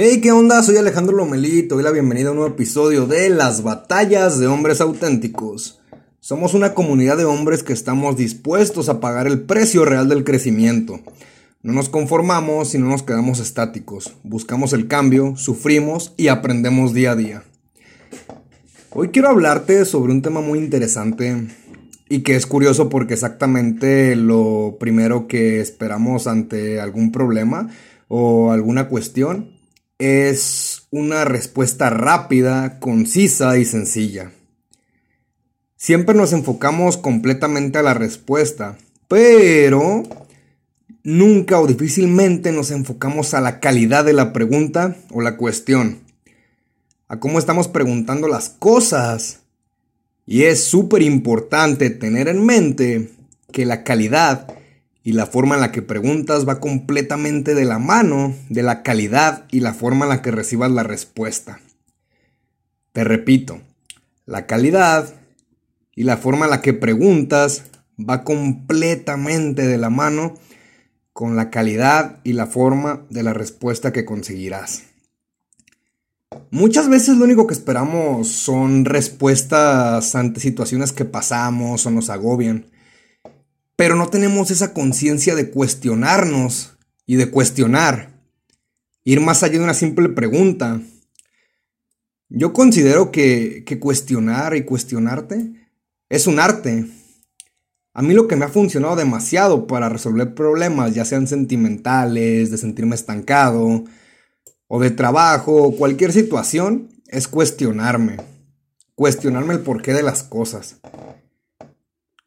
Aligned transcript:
Hey, 0.00 0.20
¿qué 0.20 0.30
onda? 0.30 0.62
Soy 0.62 0.76
Alejandro 0.76 1.16
Lomelito 1.16 1.74
y 1.74 1.78
doy 1.78 1.82
la 1.82 1.90
bienvenida 1.90 2.28
a 2.28 2.30
un 2.30 2.36
nuevo 2.36 2.54
episodio 2.54 3.08
de 3.08 3.30
Las 3.30 3.64
Batallas 3.64 4.38
de 4.38 4.46
Hombres 4.46 4.80
Auténticos. 4.80 5.80
Somos 6.20 6.54
una 6.54 6.72
comunidad 6.72 7.16
de 7.16 7.24
hombres 7.24 7.64
que 7.64 7.72
estamos 7.72 8.16
dispuestos 8.16 8.88
a 8.88 9.00
pagar 9.00 9.26
el 9.26 9.40
precio 9.40 9.84
real 9.84 10.08
del 10.08 10.22
crecimiento. 10.22 11.00
No 11.64 11.72
nos 11.72 11.88
conformamos 11.88 12.76
y 12.76 12.78
no 12.78 12.86
nos 12.86 13.02
quedamos 13.02 13.40
estáticos. 13.40 14.14
Buscamos 14.22 14.72
el 14.72 14.86
cambio, 14.86 15.36
sufrimos 15.36 16.14
y 16.16 16.28
aprendemos 16.28 16.94
día 16.94 17.10
a 17.10 17.16
día. 17.16 17.42
Hoy 18.90 19.08
quiero 19.08 19.30
hablarte 19.30 19.84
sobre 19.84 20.12
un 20.12 20.22
tema 20.22 20.40
muy 20.40 20.60
interesante 20.60 21.48
y 22.08 22.20
que 22.20 22.36
es 22.36 22.46
curioso 22.46 22.88
porque 22.88 23.14
exactamente 23.14 24.14
lo 24.14 24.76
primero 24.78 25.26
que 25.26 25.60
esperamos 25.60 26.28
ante 26.28 26.80
algún 26.80 27.10
problema 27.10 27.68
o 28.06 28.52
alguna 28.52 28.88
cuestión 28.88 29.57
es 29.98 30.86
una 30.90 31.24
respuesta 31.24 31.90
rápida, 31.90 32.78
concisa 32.78 33.58
y 33.58 33.64
sencilla. 33.64 34.32
Siempre 35.76 36.14
nos 36.14 36.32
enfocamos 36.32 36.96
completamente 36.96 37.78
a 37.78 37.82
la 37.82 37.94
respuesta, 37.94 38.78
pero 39.06 40.02
nunca 41.02 41.60
o 41.60 41.66
difícilmente 41.66 42.52
nos 42.52 42.70
enfocamos 42.70 43.34
a 43.34 43.40
la 43.40 43.60
calidad 43.60 44.04
de 44.04 44.12
la 44.12 44.32
pregunta 44.32 44.96
o 45.10 45.20
la 45.20 45.36
cuestión, 45.36 46.00
a 47.08 47.18
cómo 47.20 47.38
estamos 47.38 47.68
preguntando 47.68 48.28
las 48.28 48.48
cosas. 48.50 49.40
Y 50.26 50.42
es 50.42 50.64
súper 50.64 51.02
importante 51.02 51.90
tener 51.90 52.28
en 52.28 52.44
mente 52.44 53.10
que 53.50 53.64
la 53.64 53.82
calidad 53.82 54.57
y 55.08 55.12
la 55.12 55.24
forma 55.24 55.54
en 55.54 55.62
la 55.62 55.72
que 55.72 55.80
preguntas 55.80 56.46
va 56.46 56.60
completamente 56.60 57.54
de 57.54 57.64
la 57.64 57.78
mano 57.78 58.34
de 58.50 58.62
la 58.62 58.82
calidad 58.82 59.46
y 59.50 59.60
la 59.60 59.72
forma 59.72 60.04
en 60.04 60.10
la 60.10 60.20
que 60.20 60.30
recibas 60.30 60.70
la 60.70 60.82
respuesta. 60.82 61.60
Te 62.92 63.04
repito, 63.04 63.62
la 64.26 64.44
calidad 64.44 65.14
y 65.94 66.02
la 66.02 66.18
forma 66.18 66.44
en 66.44 66.50
la 66.50 66.60
que 66.60 66.74
preguntas 66.74 67.64
va 67.98 68.22
completamente 68.22 69.66
de 69.66 69.78
la 69.78 69.88
mano 69.88 70.34
con 71.14 71.36
la 71.36 71.48
calidad 71.48 72.20
y 72.22 72.34
la 72.34 72.46
forma 72.46 73.06
de 73.08 73.22
la 73.22 73.32
respuesta 73.32 73.94
que 73.94 74.04
conseguirás. 74.04 74.82
Muchas 76.50 76.90
veces 76.90 77.16
lo 77.16 77.24
único 77.24 77.46
que 77.46 77.54
esperamos 77.54 78.28
son 78.28 78.84
respuestas 78.84 80.14
ante 80.14 80.40
situaciones 80.40 80.92
que 80.92 81.06
pasamos 81.06 81.86
o 81.86 81.90
nos 81.90 82.10
agobian 82.10 82.66
pero 83.78 83.94
no 83.94 84.08
tenemos 84.08 84.50
esa 84.50 84.74
conciencia 84.74 85.36
de 85.36 85.52
cuestionarnos 85.52 86.76
y 87.06 87.14
de 87.14 87.30
cuestionar, 87.30 88.10
ir 89.04 89.20
más 89.20 89.44
allá 89.44 89.58
de 89.58 89.64
una 89.64 89.72
simple 89.72 90.08
pregunta. 90.08 90.80
Yo 92.28 92.52
considero 92.52 93.12
que, 93.12 93.64
cuestionar 93.80 94.56
y 94.56 94.64
cuestionarte 94.64 95.52
es 96.08 96.26
un 96.26 96.40
arte. 96.40 96.86
A 97.94 98.02
mí 98.02 98.14
lo 98.14 98.26
que 98.26 98.34
me 98.34 98.46
ha 98.46 98.48
funcionado 98.48 98.96
demasiado 98.96 99.68
para 99.68 99.88
resolver 99.88 100.34
problemas, 100.34 100.92
ya 100.92 101.04
sean 101.04 101.28
sentimentales, 101.28 102.50
de 102.50 102.58
sentirme 102.58 102.96
estancado, 102.96 103.84
o 104.66 104.80
de 104.80 104.90
trabajo, 104.90 105.76
cualquier 105.76 106.12
situación, 106.12 106.88
es 107.06 107.28
cuestionarme. 107.28 108.16
Cuestionarme 108.96 109.54
el 109.54 109.60
porqué 109.60 109.92
de 109.92 110.02
las 110.02 110.24
cosas. 110.24 110.78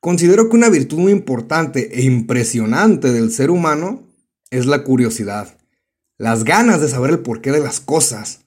Considero 0.02 0.50
que 0.50 0.56
una 0.56 0.70
virtud 0.70 0.98
muy 0.98 1.12
importante 1.12 2.00
e 2.00 2.02
impresionante 2.02 3.12
del 3.12 3.32
ser 3.32 3.52
humano 3.52 4.02
es 4.50 4.66
la 4.66 4.84
curiosidad, 4.84 5.56
las 6.18 6.44
ganas 6.44 6.82
de 6.82 6.90
saber 6.90 7.12
el 7.12 7.20
porqué 7.20 7.52
de 7.52 7.60
las 7.60 7.80
cosas. 7.80 8.40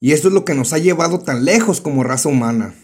Y 0.00 0.12
esto 0.12 0.28
es 0.28 0.34
lo 0.34 0.46
que 0.46 0.54
nos 0.54 0.72
ha 0.72 0.78
llevado 0.78 1.20
tan 1.20 1.44
lejos 1.44 1.82
como 1.82 2.02
raza 2.02 2.30
humana. 2.30 2.74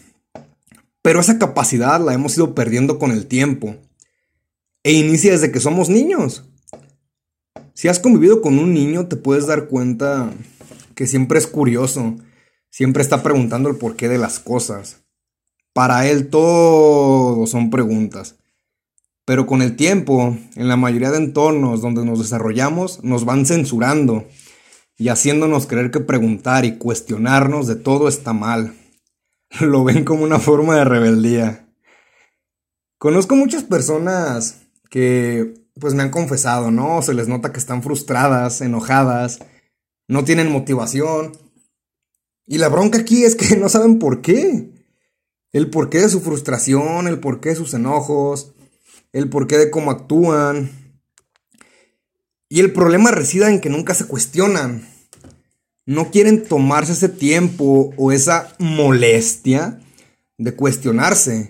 Pero 1.01 1.19
esa 1.19 1.39
capacidad 1.39 1.99
la 1.99 2.13
hemos 2.13 2.37
ido 2.37 2.53
perdiendo 2.53 2.99
con 2.99 3.09
el 3.09 3.25
tiempo. 3.25 3.75
E 4.83 4.91
inicia 4.91 5.31
desde 5.31 5.51
que 5.51 5.59
somos 5.59 5.89
niños. 5.89 6.43
Si 7.73 7.87
has 7.87 7.97
convivido 7.97 8.43
con 8.43 8.59
un 8.59 8.75
niño 8.75 9.07
te 9.07 9.15
puedes 9.15 9.47
dar 9.47 9.67
cuenta 9.69 10.31
que 10.93 11.07
siempre 11.07 11.39
es 11.39 11.47
curioso, 11.47 12.15
siempre 12.69 13.01
está 13.01 13.23
preguntando 13.23 13.69
el 13.69 13.77
porqué 13.77 14.07
de 14.07 14.19
las 14.19 14.37
cosas. 14.37 15.04
Para 15.75 16.07
él 16.07 16.29
todo 16.29 17.45
son 17.47 17.69
preguntas. 17.69 18.35
Pero 19.25 19.45
con 19.45 19.61
el 19.61 19.75
tiempo, 19.75 20.37
en 20.55 20.69
la 20.69 20.77
mayoría 20.77 21.11
de 21.11 21.17
entornos 21.17 21.81
donde 21.81 22.05
nos 22.05 22.19
desarrollamos, 22.19 23.03
nos 23.03 23.25
van 23.25 23.45
censurando 23.45 24.25
y 24.97 25.09
haciéndonos 25.09 25.67
creer 25.67 25.91
que 25.91 25.99
preguntar 25.99 26.63
y 26.63 26.77
cuestionarnos 26.77 27.67
de 27.67 27.75
todo 27.75 28.07
está 28.07 28.31
mal. 28.31 28.73
Lo 29.59 29.83
ven 29.83 30.05
como 30.05 30.23
una 30.23 30.39
forma 30.39 30.77
de 30.77 30.85
rebeldía. 30.85 31.67
Conozco 32.97 33.35
muchas 33.35 33.63
personas 33.63 34.61
que 34.89 35.55
pues 35.77 35.93
me 35.93 36.03
han 36.03 36.09
confesado, 36.09 36.71
¿no? 36.71 37.01
Se 37.01 37.13
les 37.13 37.27
nota 37.27 37.51
que 37.51 37.59
están 37.59 37.83
frustradas, 37.83 38.61
enojadas, 38.61 39.39
no 40.07 40.23
tienen 40.23 40.53
motivación. 40.53 41.33
Y 42.47 42.59
la 42.59 42.69
bronca 42.69 42.99
aquí 42.99 43.25
es 43.25 43.35
que 43.35 43.55
no 43.57 43.67
saben 43.67 43.99
por 43.99 44.21
qué 44.21 44.73
el 45.55 45.69
porqué 45.69 46.01
de 46.01 46.09
su 46.09 46.19
frustración, 46.19 47.07
el 47.07 47.21
porqué 47.21 47.49
de 47.49 47.55
sus 47.55 47.73
enojos, 47.73 48.51
el 49.13 49.29
porqué 49.29 49.57
de 49.57 49.71
cómo 49.71 49.89
actúan. 49.89 50.69
Y 52.49 52.59
el 52.59 52.73
problema 52.73 53.11
reside 53.11 53.47
en 53.47 53.61
que 53.61 53.69
nunca 53.69 53.93
se 53.93 54.05
cuestionan. 54.05 54.85
No 55.85 56.11
quieren 56.11 56.43
tomarse 56.43 56.91
ese 56.91 57.07
tiempo 57.07 57.93
o 57.95 58.11
esa 58.11 58.53
molestia 58.59 59.79
de 60.37 60.53
cuestionarse. 60.53 61.49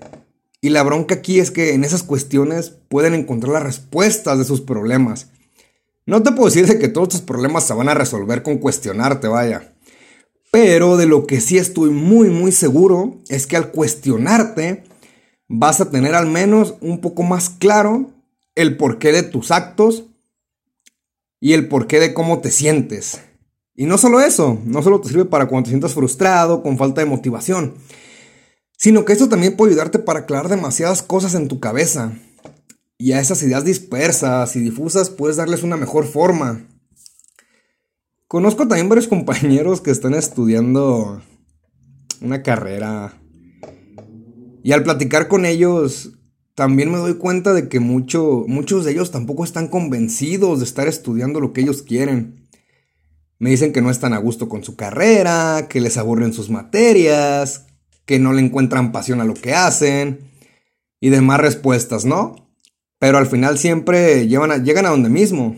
Y 0.62 0.70
la 0.70 0.84
bronca 0.84 1.16
aquí 1.16 1.40
es 1.40 1.50
que 1.50 1.74
en 1.74 1.84
esas 1.84 2.04
cuestiones 2.04 2.70
pueden 2.70 3.16
encontrar 3.16 3.54
las 3.54 3.64
respuestas 3.64 4.38
de 4.38 4.46
sus 4.46 4.62
problemas. 4.62 5.32
No 6.06 6.22
te 6.22 6.32
puedo 6.32 6.46
decir 6.46 6.68
de 6.68 6.78
que 6.78 6.90
todos 6.90 7.10
tus 7.10 7.22
problemas 7.22 7.66
se 7.66 7.74
van 7.74 7.90
a 7.90 7.96
resolver 7.96 8.44
con 8.44 8.60
cuestionarte, 8.60 9.28
vaya. 9.28 9.75
Pero 10.56 10.96
de 10.96 11.06
lo 11.06 11.28
que 11.28 11.42
sí 11.42 11.58
estoy 11.58 11.90
muy 11.90 12.30
muy 12.30 12.54
seguro 12.54 13.18
es 13.28 13.46
que 13.46 13.58
al 13.58 13.72
cuestionarte 13.72 14.86
vas 15.50 15.82
a 15.82 15.90
tener 15.90 16.16
al 16.16 16.28
menos 16.28 16.76
un 16.80 17.02
poco 17.02 17.24
más 17.24 17.50
claro 17.50 18.12
el 18.56 18.78
porqué 18.78 19.12
de 19.12 19.24
tus 19.24 19.52
actos 19.52 20.06
y 21.42 21.52
el 21.52 21.68
porqué 21.68 22.00
de 22.00 22.14
cómo 22.14 22.40
te 22.40 22.52
sientes. 22.52 23.20
Y 23.76 23.86
no 23.86 23.98
solo 23.98 24.22
eso, 24.22 24.58
no 24.64 24.82
solo 24.82 25.02
te 25.02 25.10
sirve 25.10 25.26
para 25.26 25.50
cuando 25.50 25.66
te 25.66 25.72
sientas 25.72 25.94
frustrado, 25.94 26.64
con 26.64 26.78
falta 26.78 27.02
de 27.02 27.08
motivación, 27.08 27.74
sino 28.78 29.04
que 29.04 29.12
esto 29.12 29.28
también 29.28 29.58
puede 29.58 29.74
ayudarte 29.74 30.00
para 30.00 30.22
aclarar 30.22 30.48
demasiadas 30.48 31.04
cosas 31.04 31.36
en 31.36 31.50
tu 31.50 31.60
cabeza. 31.60 32.14
Y 32.98 33.12
a 33.12 33.20
esas 33.20 33.44
ideas 33.44 33.66
dispersas 33.66 34.56
y 34.56 34.62
difusas 34.62 35.10
puedes 35.10 35.36
darles 35.36 35.64
una 35.64 35.76
mejor 35.76 36.06
forma. 36.06 36.66
Conozco 38.28 38.68
también 38.68 38.90
varios 38.90 39.08
compañeros 39.08 39.82
que 39.82 39.92
están 39.92 40.16
estudiando 40.16 41.22
una 42.22 42.42
carrera. 42.42 43.22
Y 44.64 44.72
al 44.72 44.82
platicar 44.82 45.28
con 45.28 45.46
ellos, 45.46 46.14
también 46.56 46.92
me 46.92 46.98
doy 46.98 47.16
cuenta 47.16 47.54
de 47.54 47.70
que 47.70 47.80
muchos 47.80 48.84
de 48.84 48.92
ellos 48.92 49.12
tampoco 49.12 49.44
están 49.44 49.68
convencidos 49.68 50.60
de 50.60 50.66
estar 50.66 50.88
estudiando 50.88 51.40
lo 51.40 51.54
que 51.54 51.62
ellos 51.62 51.84
quieren. 51.84 52.48
Me 53.38 53.52
dicen 53.52 53.74
que 53.74 53.82
no 53.82 53.92
están 53.92 54.14
a 54.14 54.18
gusto 54.18 54.50
con 54.50 54.64
su 54.64 54.76
carrera, 54.76 55.68
que 55.70 55.82
les 55.82 55.98
aburren 55.98 56.34
sus 56.34 56.50
materias, 56.50 57.68
que 58.06 58.18
no 58.18 58.34
le 58.34 58.42
encuentran 58.42 58.92
pasión 58.92 59.22
a 59.22 59.26
lo 59.26 59.36
que 59.36 59.54
hacen 59.54 60.32
y 61.00 61.10
demás 61.10 61.42
respuestas, 61.42 62.06
¿no? 62.06 62.50
Pero 62.98 63.20
al 63.20 63.28
final 63.28 63.60
siempre 63.60 64.28
llegan 64.28 64.86
a 64.86 64.90
donde 64.90 65.10
mismo, 65.10 65.58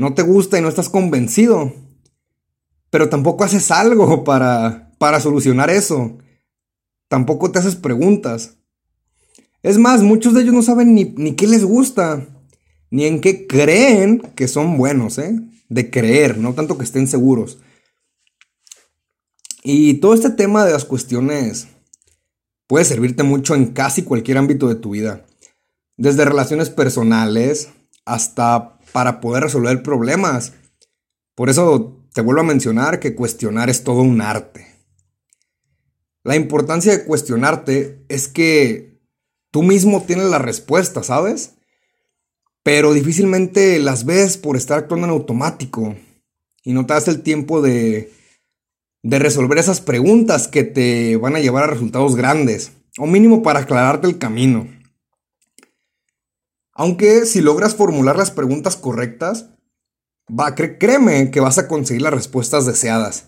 no 0.00 0.14
te 0.14 0.22
gusta 0.22 0.58
y 0.58 0.62
no 0.62 0.70
estás 0.70 0.88
convencido, 0.88 1.74
pero 2.88 3.10
tampoco 3.10 3.44
haces 3.44 3.70
algo 3.70 4.24
para, 4.24 4.94
para 4.96 5.20
solucionar 5.20 5.68
eso. 5.68 6.16
Tampoco 7.08 7.52
te 7.52 7.58
haces 7.58 7.76
preguntas. 7.76 8.56
Es 9.62 9.76
más, 9.76 10.00
muchos 10.02 10.32
de 10.32 10.40
ellos 10.40 10.54
no 10.54 10.62
saben 10.62 10.94
ni, 10.94 11.04
ni 11.04 11.36
qué 11.36 11.46
les 11.46 11.66
gusta, 11.66 12.26
ni 12.90 13.04
en 13.04 13.20
qué 13.20 13.46
creen 13.46 14.20
que 14.34 14.48
son 14.48 14.78
buenos, 14.78 15.18
¿eh? 15.18 15.38
De 15.68 15.90
creer, 15.90 16.38
no 16.38 16.54
tanto 16.54 16.78
que 16.78 16.84
estén 16.84 17.06
seguros. 17.06 17.58
Y 19.62 19.94
todo 19.94 20.14
este 20.14 20.30
tema 20.30 20.64
de 20.64 20.72
las 20.72 20.86
cuestiones 20.86 21.68
puede 22.66 22.86
servirte 22.86 23.22
mucho 23.22 23.54
en 23.54 23.66
casi 23.66 24.02
cualquier 24.02 24.38
ámbito 24.38 24.66
de 24.66 24.76
tu 24.76 24.92
vida. 24.92 25.26
Desde 25.98 26.24
relaciones 26.24 26.70
personales 26.70 27.68
hasta 28.06 28.79
para 28.92 29.20
poder 29.20 29.44
resolver 29.44 29.82
problemas. 29.82 30.52
Por 31.34 31.48
eso 31.48 32.06
te 32.12 32.20
vuelvo 32.20 32.40
a 32.40 32.44
mencionar 32.44 33.00
que 33.00 33.14
cuestionar 33.14 33.70
es 33.70 33.84
todo 33.84 34.02
un 34.02 34.20
arte. 34.20 34.66
La 36.22 36.36
importancia 36.36 36.92
de 36.92 37.04
cuestionarte 37.04 38.04
es 38.08 38.28
que 38.28 39.00
tú 39.50 39.62
mismo 39.62 40.02
tienes 40.02 40.26
la 40.26 40.38
respuesta, 40.38 41.02
¿sabes? 41.02 41.54
Pero 42.62 42.92
difícilmente 42.92 43.78
las 43.78 44.04
ves 44.04 44.36
por 44.36 44.56
estar 44.56 44.78
actuando 44.78 45.06
en 45.06 45.12
automático. 45.12 45.96
y 46.62 46.74
no 46.74 46.84
te 46.84 46.92
das 46.92 47.08
el 47.08 47.22
tiempo 47.22 47.62
de, 47.62 48.12
de 49.02 49.18
resolver 49.18 49.56
esas 49.56 49.80
preguntas 49.80 50.46
que 50.46 50.62
te 50.62 51.16
van 51.16 51.36
a 51.36 51.40
llevar 51.40 51.64
a 51.64 51.68
resultados 51.68 52.16
grandes, 52.16 52.72
o 52.98 53.06
mínimo 53.06 53.42
para 53.42 53.60
aclararte 53.60 54.06
el 54.06 54.18
camino. 54.18 54.68
Aunque 56.80 57.26
si 57.26 57.42
logras 57.42 57.74
formular 57.74 58.16
las 58.16 58.30
preguntas 58.30 58.74
correctas, 58.74 59.50
va, 60.30 60.54
créeme 60.54 61.30
que 61.30 61.38
vas 61.40 61.58
a 61.58 61.68
conseguir 61.68 62.00
las 62.00 62.14
respuestas 62.14 62.64
deseadas. 62.64 63.26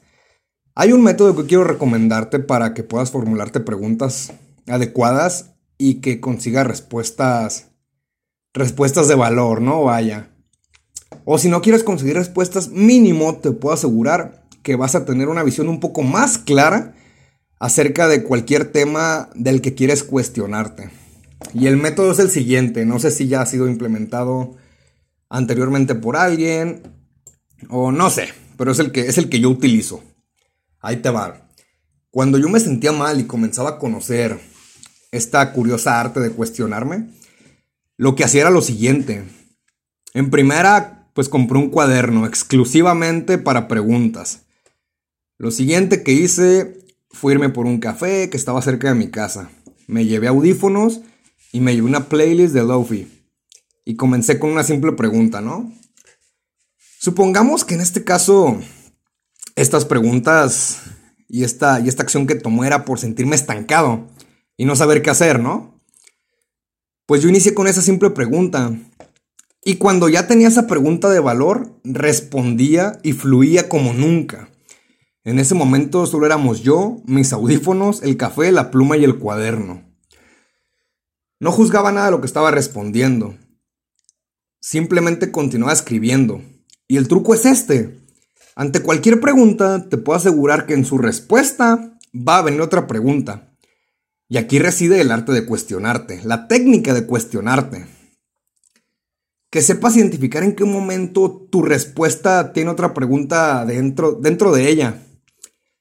Hay 0.75 0.93
un 0.93 1.03
método 1.03 1.37
que 1.37 1.47
quiero 1.47 1.65
recomendarte 1.65 2.39
para 2.39 2.73
que 2.73 2.83
puedas 2.83 3.11
formularte 3.11 3.61
preguntas 3.61 4.33
adecuadas 4.67 5.51
y 5.77 5.97
que 5.97 6.19
consigas 6.19 6.67
respuestas 6.67 7.67
respuestas 8.55 9.07
de 9.07 9.17
valor, 9.17 9.61
¿no? 9.61 9.85
Vaya. 9.85 10.31
O 11.27 11.37
si 11.37 11.51
no 11.51 11.61
quieres 11.61 11.85
conseguir 11.85 12.15
respuestas, 12.15 12.71
mínimo 12.71 13.37
te 13.37 13.51
puedo 13.51 13.75
asegurar 13.75 14.47
que 14.63 14.77
vas 14.77 14.95
a 14.95 15.05
tener 15.05 15.29
una 15.29 15.43
visión 15.43 15.69
un 15.69 15.79
poco 15.79 16.01
más 16.01 16.39
clara 16.39 16.95
acerca 17.59 18.09
de 18.09 18.25
cualquier 18.25 18.73
tema 18.73 19.29
del 19.35 19.61
que 19.61 19.75
quieres 19.75 20.05
cuestionarte. 20.05 21.02
Y 21.55 21.67
el 21.67 21.77
método 21.77 22.13
es 22.13 22.19
el 22.19 22.31
siguiente, 22.31 22.87
no 22.87 22.99
sé 22.99 23.11
si 23.11 23.29
ya 23.29 23.43
ha 23.43 23.47
sido 23.47 23.69
implementado 23.69 24.57
anteriormente 25.29 25.95
por 25.95 26.17
alguien 26.17 26.83
o 27.69 27.93
no 27.93 28.11
sé, 28.11 28.29
pero 28.57 28.73
es 28.73 28.79
el 28.79 28.93
que 28.93 29.03
es 29.03 29.19
el 29.19 29.29
que 29.29 29.41
yo 29.41 29.51
utilizo. 29.51 30.03
Ahí 30.81 30.97
te 30.97 31.11
va. 31.11 31.49
Cuando 32.11 32.39
yo 32.39 32.49
me 32.49 32.61
sentía 32.61 32.93
mal 32.93 33.21
y 33.21 33.25
comenzaba 33.25 33.71
a 33.71 33.79
conocer 33.79 34.39
esta 35.11 35.53
curiosa 35.53 36.01
arte 36.01 36.21
de 36.21 36.31
cuestionarme, 36.31 37.09
lo 37.97 38.15
que 38.15 38.25
hacía 38.25 38.43
era 38.43 38.51
lo 38.51 38.63
siguiente. 38.63 39.25
En 40.15 40.31
primera, 40.31 41.09
pues 41.15 41.29
compré 41.29 41.59
un 41.59 41.71
cuaderno 41.71 42.27
exclusivamente 42.27 43.39
para 43.39 43.69
preguntas. 43.69 44.43
Lo 45.39 45.51
siguiente 45.51 46.03
que 46.03 46.13
hice 46.13 46.85
fue 47.11 47.35
irme 47.35 47.49
por 47.49 47.67
un 47.67 47.79
café 47.79 48.29
que 48.31 48.37
estaba 48.37 48.63
cerca 48.63 48.89
de 48.89 48.95
mi 48.95 49.11
casa. 49.11 49.51
Me 49.87 50.05
llevé 50.05 50.29
audífonos 50.29 51.03
y 51.53 51.61
me 51.61 51.75
llevé 51.75 51.87
una 51.87 52.09
playlist 52.09 52.55
de 52.55 52.65
Lofi. 52.65 53.07
Y 53.85 53.97
comencé 53.97 54.39
con 54.39 54.51
una 54.51 54.65
simple 54.65 54.93
pregunta, 54.93 55.41
¿no? 55.41 55.73
Supongamos 56.99 57.65
que 57.65 57.75
en 57.75 57.81
este 57.81 58.05
caso 58.05 58.59
estas 59.55 59.85
preguntas 59.85 60.83
y 61.29 61.45
esta, 61.45 61.81
y 61.81 61.89
esta 61.89 62.03
acción 62.03 62.27
que 62.27 62.35
tomé 62.35 62.67
era 62.67 62.85
por 62.85 62.99
sentirme 62.99 63.37
estancado 63.37 64.09
y 64.57 64.65
no 64.65 64.77
saber 64.77 65.03
qué 65.03 65.11
hacer, 65.11 65.41
¿no? 65.41 65.81
Pues 67.07 67.23
yo 67.23 67.29
inicié 67.29 67.55
con 67.55 67.67
esa 67.67 67.83
simple 67.83 68.11
pregunta. 68.11 68.73
Y 69.65 69.77
cuando 69.77 70.09
ya 70.09 70.27
tenía 70.27 70.49
esa 70.49 70.67
pregunta 70.67 71.11
de 71.11 71.21
valor, 71.21 71.79
respondía 71.85 72.99
y 73.03 73.13
fluía 73.13 73.69
como 73.69 73.93
nunca. 73.93 74.49
En 75.25 75.39
ese 75.39 75.55
momento 75.55 76.07
solo 76.07 76.27
éramos 76.27 76.63
yo, 76.63 77.03
mis 77.05 77.33
audífonos, 77.33 78.03
el 78.03 78.17
café, 78.17 78.51
la 78.51 78.71
pluma 78.71 78.97
y 78.97 79.05
el 79.05 79.19
cuaderno. 79.19 79.92
No 81.43 81.51
juzgaba 81.51 81.91
nada 81.91 82.07
de 82.07 82.13
lo 82.13 82.21
que 82.21 82.29
estaba 82.29 82.53
respondiendo. 82.53 83.35
Simplemente 84.61 85.33
continuaba 85.33 85.73
escribiendo. 85.73 86.41
Y 86.87 86.99
el 86.99 87.09
truco 87.09 87.35
es 87.35 87.47
este. 87.47 87.99
Ante 88.55 88.81
cualquier 88.81 89.21
pregunta, 89.21 89.89
te 89.89 89.99
puedo 89.99 90.17
asegurar 90.17 90.67
que 90.67 90.75
en 90.75 90.85
su 90.85 90.99
respuesta 90.99 91.99
va 92.15 92.39
a 92.39 92.43
venir 92.43 92.61
otra 92.61 92.87
pregunta. 92.87 93.57
Y 94.29 94.37
aquí 94.37 94.61
reside 94.61 95.01
el 95.01 95.11
arte 95.11 95.33
de 95.33 95.45
cuestionarte, 95.45 96.21
la 96.23 96.47
técnica 96.47 96.95
de 96.95 97.07
cuestionarte. 97.07 97.87
Que 99.51 99.63
sepas 99.63 99.97
identificar 99.97 100.45
en 100.45 100.55
qué 100.55 100.65
momento 100.65 101.49
tu 101.51 101.65
respuesta 101.65 102.53
tiene 102.53 102.71
otra 102.71 102.95
pregunta 102.95 103.67
dentro, 103.67 104.13
dentro 104.13 104.53
de 104.53 104.69
ella. 104.69 105.03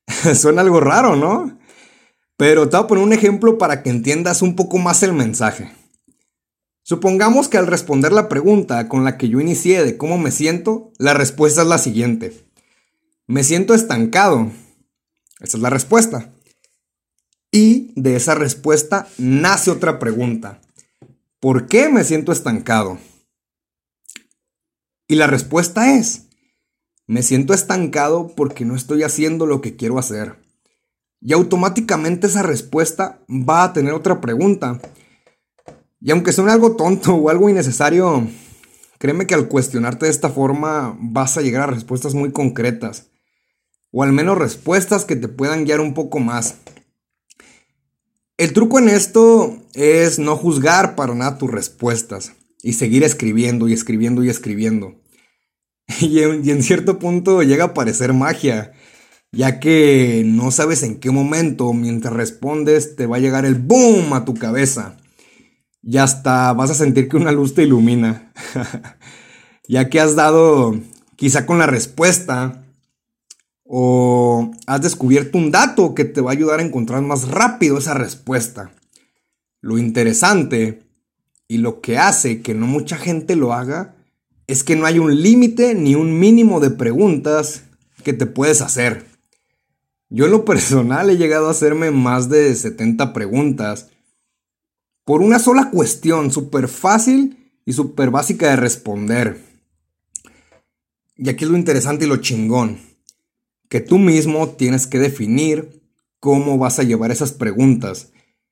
Suena 0.34 0.62
algo 0.62 0.80
raro, 0.80 1.16
¿no? 1.16 1.61
Pero 2.42 2.68
te 2.68 2.76
voy 2.76 2.86
a 2.86 2.88
poner 2.88 3.04
un 3.04 3.14
ejemplo 3.14 3.60
para 3.60 3.84
que 3.84 3.92
entiendas 3.92 4.42
un 4.42 4.56
poco 4.56 4.80
más 4.80 5.04
el 5.04 5.14
mensaje. 5.14 5.72
Supongamos 6.82 7.48
que 7.48 7.60
al 7.60 7.68
responder 7.68 8.12
la 8.12 8.30
pregunta 8.30 8.90
con 8.90 9.04
la 9.04 9.16
que 9.16 9.30
yo 9.30 9.40
inicié 9.40 9.86
de 9.86 9.96
cómo 9.96 10.18
me 10.18 10.32
siento, 10.32 10.92
la 10.98 11.14
respuesta 11.14 11.62
es 11.62 11.68
la 11.68 11.78
siguiente. 11.78 12.34
Me 13.28 13.44
siento 13.44 13.76
estancado. 13.76 14.52
Esa 15.40 15.58
es 15.58 15.62
la 15.62 15.70
respuesta. 15.70 16.34
Y 17.52 17.94
de 17.96 18.16
esa 18.16 18.34
respuesta 18.34 19.08
nace 19.20 19.70
otra 19.70 20.00
pregunta. 20.00 20.62
¿Por 21.40 21.68
qué 21.68 21.90
me 21.90 22.04
siento 22.04 22.32
estancado? 22.32 22.98
Y 25.08 25.14
la 25.14 25.28
respuesta 25.28 25.94
es, 25.94 26.24
me 27.06 27.22
siento 27.22 27.54
estancado 27.54 28.34
porque 28.36 28.66
no 28.66 28.76
estoy 28.76 29.04
haciendo 29.04 29.46
lo 29.46 29.62
que 29.62 29.76
quiero 29.76 30.00
hacer. 30.00 30.41
Y 31.22 31.34
automáticamente 31.34 32.28
esa 32.28 32.44
respuesta 32.44 33.22
va 33.30 33.64
a 33.64 33.74
tener 33.74 33.94
otra 33.94 34.20
pregunta. 34.20 34.82
Y 36.00 36.12
aunque 36.12 36.34
suene 36.34 36.52
algo 36.52 36.76
tonto 36.76 37.14
o 37.14 37.30
algo 37.30 37.50
innecesario, 37.50 38.28
créeme 38.98 39.28
que 39.28 39.36
al 39.36 39.48
cuestionarte 39.48 40.08
de 40.08 40.12
esta 40.12 40.30
forma 40.30 40.98
vas 41.00 41.38
a 41.38 41.42
llegar 41.42 41.62
a 41.62 41.74
respuestas 41.74 42.16
muy 42.16 42.32
concretas 42.32 43.12
o 43.92 44.04
al 44.04 44.14
menos 44.14 44.38
respuestas 44.38 45.06
que 45.06 45.16
te 45.16 45.28
puedan 45.28 45.66
guiar 45.66 45.82
un 45.82 45.94
poco 45.94 46.20
más. 46.20 46.56
El 48.38 48.54
truco 48.54 48.80
en 48.80 48.90
esto 48.90 49.58
es 49.74 50.18
no 50.18 50.36
juzgar 50.36 50.96
para 50.96 51.14
nada 51.14 51.38
tus 51.38 51.52
respuestas 51.52 52.34
y 52.64 52.74
seguir 52.74 53.04
escribiendo 53.04 53.68
y 53.68 53.74
escribiendo 53.74 54.24
y 54.24 54.30
escribiendo. 54.30 54.96
Y 56.00 56.20
en, 56.22 56.64
cierto 56.64 57.00
punto 57.00 57.44
llega 57.44 57.66
a 57.66 57.74
parecer 57.74 58.14
magia, 58.14 58.72
ya 59.32 59.60
que 59.60 60.24
no 60.26 60.52
sabes 60.52 60.84
en 60.84 61.00
qué 61.00 61.10
momento 61.10 61.74
mientras 61.74 62.14
respondes 62.14 62.96
te 62.96 63.06
va 63.06 63.18
a 63.18 63.20
llegar 63.20 63.46
el 63.46 63.56
boom 63.56 64.14
a 64.14 64.26
tu 64.26 64.34
cabeza. 64.34 64.98
Y 65.82 65.98
hasta 65.98 66.54
vas 66.54 66.70
a 66.70 66.76
sentir 66.76 67.08
que 67.08 67.18
una 67.18 67.32
luz 67.32 67.54
te 67.54 67.64
ilumina. 67.64 68.32
ya 69.68 69.90
que 69.90 70.00
has 70.00 70.16
dado 70.16 70.76
quizá 71.16 71.46
con 71.46 71.60
la 71.60 71.66
respuesta 71.66 72.66
o 73.64 74.52
has 74.68 74.82
descubierto 74.82 75.38
un 75.38 75.50
dato 75.50 75.96
que 75.96 76.04
te 76.04 76.22
va 76.22 76.32
a 76.32 76.34
ayudar 76.34 76.60
a 76.60 76.64
encontrar 76.64 77.02
más 77.02 77.30
rápido 77.30 77.78
esa 77.78 77.94
respuesta. 77.94 78.72
Lo 79.62 79.78
interesante 79.78 80.84
y 81.48 81.58
lo 81.58 81.80
que 81.80 81.98
hace 81.98 82.42
que 82.42 82.54
no 82.54 82.68
mucha 82.68 82.98
gente 82.98 83.36
lo 83.36 83.54
haga 83.54 83.96
es 84.48 84.64
que 84.64 84.76
no 84.76 84.86
hay 84.86 85.00
un 85.00 85.22
límite 85.22 85.74
ni 85.74 85.96
un 85.96 86.20
mínimo 86.20 86.60
de 86.60 86.72
preguntas 86.72 87.64
que 88.04 88.12
te 88.14 88.26
puedes 88.26 88.62
hacer. 88.62 89.11
Yo 90.14 90.26
en 90.26 90.32
lo 90.32 90.44
personal 90.44 91.10
he 91.10 91.16
llegado 91.16 91.48
a 91.48 91.52
hacerme 91.52 91.90
más 91.90 92.28
de 92.30 92.54
70 92.54 93.14
preguntas 93.14 93.90
por 95.06 95.22
una 95.22 95.40
sola 95.40 95.72
cuestión 95.72 96.32
súper 96.32 96.68
fácil 96.68 97.56
y 97.66 97.72
súper 97.72 98.12
básica 98.12 98.50
de 98.50 98.58
responder. 98.58 99.42
Y 101.16 101.30
aquí 101.30 101.46
es 101.46 101.50
lo 101.50 101.58
interesante 101.58 102.06
y 102.06 102.08
lo 102.10 102.18
chingón 102.18 102.78
que 103.70 103.80
tú 103.80 104.00
mismo 104.00 104.50
tienes 104.50 104.86
que 104.86 105.00
definir 105.00 105.82
cómo 106.20 106.58
vas 106.58 106.78
a 106.78 106.84
llevar 106.84 107.10
esas 107.10 107.32
preguntas 107.32 108.12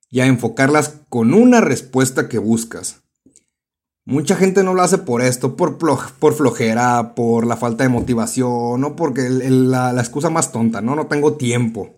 y 0.09 0.21
a 0.21 0.27
enfocarlas 0.27 1.01
con 1.09 1.33
una 1.33 1.59
respuesta 1.59 2.29
que 2.29 2.37
buscas. 2.37 3.01
Mucha 4.09 4.35
gente 4.35 4.63
no 4.63 4.73
lo 4.73 4.81
hace 4.81 4.97
por 4.97 5.21
esto, 5.21 5.55
por, 5.55 5.77
por 5.77 6.33
flojera, 6.33 7.13
por 7.13 7.45
la 7.45 7.55
falta 7.55 7.83
de 7.83 7.89
motivación 7.89 8.83
o 8.83 8.95
porque 8.95 9.29
la, 9.29 9.93
la 9.93 10.01
excusa 10.01 10.31
más 10.31 10.51
tonta, 10.51 10.81
¿no? 10.81 10.95
No 10.95 11.05
tengo 11.05 11.33
tiempo. 11.33 11.95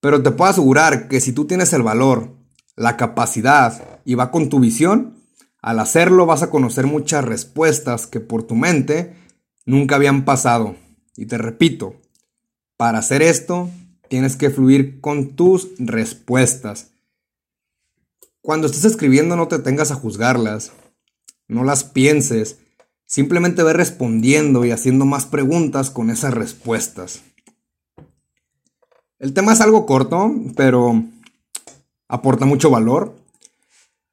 Pero 0.00 0.22
te 0.22 0.30
puedo 0.30 0.50
asegurar 0.50 1.06
que 1.08 1.20
si 1.20 1.32
tú 1.32 1.44
tienes 1.44 1.74
el 1.74 1.82
valor, 1.82 2.30
la 2.74 2.96
capacidad 2.96 4.00
y 4.06 4.14
va 4.14 4.30
con 4.30 4.48
tu 4.48 4.60
visión, 4.60 5.18
al 5.60 5.78
hacerlo 5.78 6.24
vas 6.24 6.42
a 6.42 6.48
conocer 6.48 6.86
muchas 6.86 7.22
respuestas 7.22 8.06
que 8.06 8.20
por 8.20 8.44
tu 8.44 8.54
mente 8.54 9.14
nunca 9.66 9.96
habían 9.96 10.24
pasado. 10.24 10.74
Y 11.18 11.26
te 11.26 11.36
repito, 11.36 11.96
para 12.78 13.00
hacer 13.00 13.20
esto 13.20 13.68
tienes 14.08 14.36
que 14.36 14.48
fluir 14.48 15.02
con 15.02 15.36
tus 15.36 15.68
respuestas. 15.78 16.92
Cuando 18.48 18.66
estés 18.66 18.86
escribiendo 18.86 19.36
no 19.36 19.46
te 19.46 19.58
tengas 19.58 19.90
a 19.90 19.94
juzgarlas, 19.94 20.72
no 21.48 21.64
las 21.64 21.84
pienses, 21.84 22.56
simplemente 23.04 23.62
ve 23.62 23.74
respondiendo 23.74 24.64
y 24.64 24.70
haciendo 24.70 25.04
más 25.04 25.26
preguntas 25.26 25.90
con 25.90 26.08
esas 26.08 26.32
respuestas. 26.32 27.20
El 29.18 29.34
tema 29.34 29.52
es 29.52 29.60
algo 29.60 29.84
corto, 29.84 30.32
pero 30.56 31.04
aporta 32.08 32.46
mucho 32.46 32.70
valor 32.70 33.14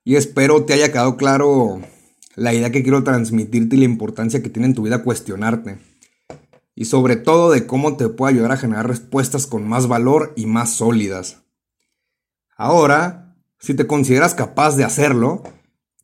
y 0.03 0.17
espero 0.17 0.65
te 0.65 0.73
haya 0.73 0.91
quedado 0.91 1.15
claro 1.15 1.79
la 2.35 2.53
idea 2.53 2.73
que 2.73 2.83
quiero 2.83 3.05
transmitirte 3.05 3.77
y 3.77 3.79
la 3.79 3.85
importancia 3.85 4.43
que 4.43 4.49
tiene 4.49 4.67
en 4.67 4.75
tu 4.75 4.81
vida 4.81 5.01
cuestionarte 5.01 5.79
y 6.75 6.83
sobre 6.83 7.15
todo 7.15 7.51
de 7.51 7.65
cómo 7.65 7.95
te 7.95 8.09
puede 8.09 8.33
ayudar 8.33 8.51
a 8.51 8.57
generar 8.57 8.85
respuestas 8.85 9.47
con 9.47 9.65
más 9.65 9.87
valor 9.87 10.33
y 10.35 10.45
más 10.45 10.71
sólidas. 10.71 11.37
Ahora, 12.57 13.24
si 13.59 13.73
te 13.73 13.87
consideras 13.87 14.35
capaz 14.35 14.75
de 14.75 14.83
hacerlo, 14.83 15.43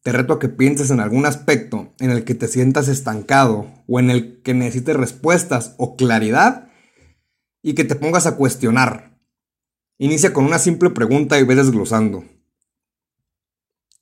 te 0.04 0.12
reto 0.12 0.34
a 0.34 0.40
que 0.40 0.50
pienses 0.50 0.90
en 0.90 1.00
algún 1.00 1.26
aspecto 1.26 1.94
en 2.00 2.10
el 2.10 2.24
que 2.24 2.34
te 2.34 2.48
sientas 2.48 2.88
estancado 2.88 3.68
o 3.88 4.00
en 4.00 4.10
el 4.10 4.42
que 4.42 4.54
necesites 4.54 4.96
respuestas 4.96 5.76
o 5.78 5.96
claridad 5.96 6.70
y 7.62 7.74
que 7.74 7.84
te 7.84 7.96
pongas 7.96 8.26
a 8.26 8.36
cuestionar. 8.36 9.20
Inicia 10.00 10.34
con 10.34 10.46
una 10.46 10.58
simple 10.58 10.90
pregunta 10.90 11.40
y 11.40 11.44
ve 11.44 11.56
desglosando. 11.56 12.24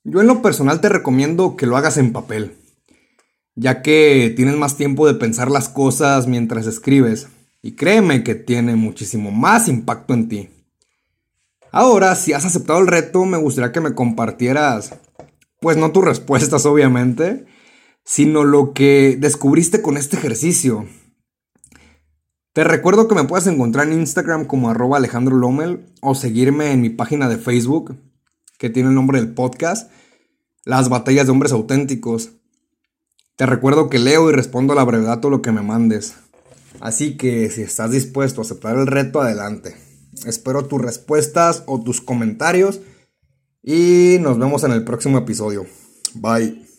Yo 0.02 0.22
en 0.22 0.26
lo 0.26 0.40
personal 0.40 0.80
te 0.80 0.88
recomiendo 0.88 1.56
que 1.56 1.66
lo 1.66 1.76
hagas 1.76 1.98
en 1.98 2.14
papel, 2.14 2.56
ya 3.54 3.82
que 3.82 4.32
tienes 4.34 4.56
más 4.56 4.78
tiempo 4.78 5.06
de 5.06 5.14
pensar 5.14 5.50
las 5.50 5.68
cosas 5.68 6.26
mientras 6.26 6.66
escribes 6.66 7.28
y 7.60 7.72
créeme 7.72 8.24
que 8.24 8.34
tiene 8.34 8.76
muchísimo 8.76 9.30
más 9.30 9.68
impacto 9.68 10.14
en 10.14 10.28
ti. 10.28 10.48
Ahora, 11.72 12.16
si 12.16 12.32
has 12.32 12.44
aceptado 12.44 12.80
el 12.80 12.88
reto, 12.88 13.24
me 13.24 13.38
gustaría 13.38 13.72
que 13.72 13.80
me 13.80 13.94
compartieras, 13.94 14.94
pues 15.60 15.76
no 15.76 15.92
tus 15.92 16.04
respuestas 16.04 16.66
obviamente, 16.66 17.46
sino 18.04 18.44
lo 18.44 18.72
que 18.72 19.16
descubriste 19.18 19.82
con 19.82 19.96
este 19.96 20.16
ejercicio. 20.16 20.86
Te 22.52 22.64
recuerdo 22.64 23.06
que 23.06 23.14
me 23.14 23.24
puedes 23.24 23.46
encontrar 23.46 23.86
en 23.86 24.00
Instagram 24.00 24.46
como 24.46 24.68
arroba 24.68 24.96
Alejandro 24.96 25.36
Lomel 25.36 25.86
o 26.00 26.16
seguirme 26.16 26.72
en 26.72 26.80
mi 26.80 26.90
página 26.90 27.28
de 27.28 27.38
Facebook, 27.38 27.96
que 28.58 28.70
tiene 28.70 28.88
el 28.88 28.96
nombre 28.96 29.20
del 29.20 29.32
podcast, 29.32 29.92
Las 30.64 30.88
Batallas 30.88 31.26
de 31.26 31.32
Hombres 31.32 31.52
Auténticos. 31.52 32.32
Te 33.36 33.46
recuerdo 33.46 33.88
que 33.88 34.00
leo 34.00 34.28
y 34.28 34.34
respondo 34.34 34.72
a 34.72 34.76
la 34.76 34.84
brevedad 34.84 35.20
todo 35.20 35.30
lo 35.30 35.42
que 35.42 35.52
me 35.52 35.62
mandes. 35.62 36.16
Así 36.80 37.16
que 37.16 37.48
si 37.50 37.62
estás 37.62 37.92
dispuesto 37.92 38.40
a 38.40 38.44
aceptar 38.44 38.76
el 38.76 38.88
reto, 38.88 39.20
adelante. 39.20 39.76
Espero 40.26 40.66
tus 40.66 40.80
respuestas 40.80 41.62
o 41.66 41.80
tus 41.80 42.00
comentarios 42.00 42.80
y 43.62 44.16
nos 44.20 44.38
vemos 44.38 44.64
en 44.64 44.72
el 44.72 44.84
próximo 44.84 45.18
episodio. 45.18 45.66
Bye. 46.14 46.69